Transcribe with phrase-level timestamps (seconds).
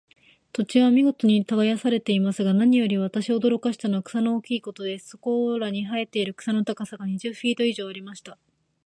[0.51, 5.09] 土地は見事に耕されていますが、何より私を驚かしたのは、草の大きいことです。
[5.09, 8.39] そこらに生えている草の高さが、二十フィート以上ありました。